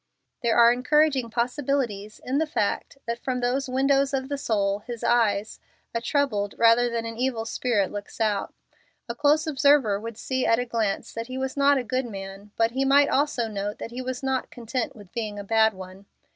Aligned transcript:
There 0.41 0.57
are 0.57 0.73
encouraging 0.73 1.29
possibilities 1.29 2.19
in 2.25 2.39
the 2.39 2.47
fact 2.47 2.97
that 3.05 3.19
from 3.23 3.39
those 3.39 3.69
windows 3.69 4.15
of 4.15 4.29
the 4.29 4.37
soul, 4.39 4.79
his 4.79 5.03
eyes, 5.03 5.59
a 5.93 6.01
troubled 6.01 6.55
rather 6.57 6.89
than 6.89 7.05
an 7.05 7.19
evil 7.19 7.45
spirit 7.45 7.91
looks 7.91 8.19
out. 8.19 8.51
A 9.07 9.13
close 9.13 9.45
observer 9.45 9.99
would 9.99 10.17
see 10.17 10.43
at 10.43 10.57
a 10.57 10.65
glance 10.65 11.13
that 11.13 11.27
he 11.27 11.37
was 11.37 11.55
not 11.55 11.77
a 11.77 11.83
good 11.83 12.07
man, 12.07 12.49
but 12.57 12.71
he 12.71 12.83
might 12.83 13.09
also 13.09 13.47
note 13.47 13.77
that 13.77 13.91
he 13.91 14.01
was 14.01 14.23
not 14.23 14.49
content 14.49 14.95
with 14.95 15.13
being 15.13 15.37
a 15.37 15.43
bad 15.43 15.75
one. 15.75 16.07